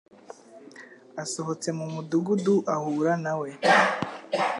asohotse 1.23 1.69
mu 1.77 1.85
mudugudu 1.93 2.55
ahura 2.75 3.13
na 3.23 3.33
we 3.39 3.49